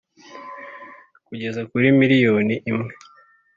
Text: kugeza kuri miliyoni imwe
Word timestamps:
kugeza 1.27 1.61
kuri 1.69 1.87
miliyoni 1.99 2.55
imwe 2.69 2.89